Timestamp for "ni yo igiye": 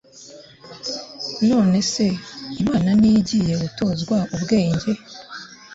2.99-3.53